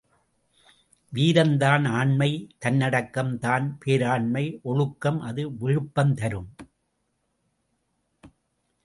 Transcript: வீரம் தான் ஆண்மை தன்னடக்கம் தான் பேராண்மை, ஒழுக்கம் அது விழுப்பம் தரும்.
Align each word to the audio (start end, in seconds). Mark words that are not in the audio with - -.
வீரம் 1.13 1.53
தான் 1.57 1.85
ஆண்மை 1.97 2.29
தன்னடக்கம் 2.57 3.31
தான் 3.39 3.67
பேராண்மை, 3.83 4.43
ஒழுக்கம் 4.63 5.19
அது 5.19 5.43
விழுப்பம் 5.57 6.15
தரும். 6.15 6.49